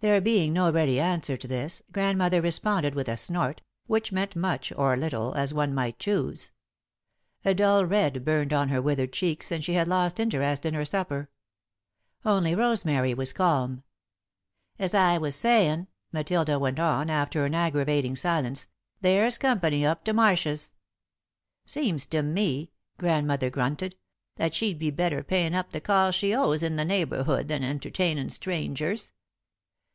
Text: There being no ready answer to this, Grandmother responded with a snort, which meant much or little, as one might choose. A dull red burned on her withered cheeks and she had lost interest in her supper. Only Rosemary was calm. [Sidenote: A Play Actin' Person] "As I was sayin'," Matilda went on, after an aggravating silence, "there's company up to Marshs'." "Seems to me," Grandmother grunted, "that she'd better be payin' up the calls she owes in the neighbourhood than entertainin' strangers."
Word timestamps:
There 0.00 0.20
being 0.20 0.52
no 0.52 0.70
ready 0.70 1.00
answer 1.00 1.34
to 1.38 1.48
this, 1.48 1.80
Grandmother 1.90 2.42
responded 2.42 2.94
with 2.94 3.08
a 3.08 3.16
snort, 3.16 3.62
which 3.86 4.12
meant 4.12 4.36
much 4.36 4.70
or 4.76 4.96
little, 4.98 5.32
as 5.32 5.54
one 5.54 5.72
might 5.72 5.98
choose. 5.98 6.52
A 7.42 7.54
dull 7.54 7.86
red 7.86 8.22
burned 8.22 8.52
on 8.52 8.68
her 8.68 8.82
withered 8.82 9.14
cheeks 9.14 9.50
and 9.50 9.64
she 9.64 9.74
had 9.74 9.88
lost 9.88 10.20
interest 10.20 10.66
in 10.66 10.74
her 10.74 10.84
supper. 10.84 11.30
Only 12.22 12.54
Rosemary 12.54 13.14
was 13.14 13.32
calm. 13.32 13.82
[Sidenote: 14.76 14.76
A 14.76 14.76
Play 14.76 14.84
Actin' 14.84 14.84
Person] 14.84 14.84
"As 14.84 14.94
I 15.14 15.18
was 15.18 15.36
sayin'," 15.36 15.88
Matilda 16.12 16.58
went 16.58 16.78
on, 16.80 17.08
after 17.08 17.46
an 17.46 17.54
aggravating 17.54 18.14
silence, 18.16 18.66
"there's 19.00 19.38
company 19.38 19.86
up 19.86 20.04
to 20.04 20.12
Marshs'." 20.12 20.72
"Seems 21.64 22.04
to 22.06 22.20
me," 22.22 22.72
Grandmother 22.98 23.48
grunted, 23.48 23.96
"that 24.36 24.52
she'd 24.52 24.80
better 24.96 25.22
be 25.22 25.28
payin' 25.28 25.54
up 25.54 25.70
the 25.70 25.80
calls 25.80 26.14
she 26.14 26.34
owes 26.34 26.62
in 26.62 26.76
the 26.76 26.84
neighbourhood 26.84 27.48
than 27.48 27.64
entertainin' 27.64 28.28
strangers." 28.28 29.12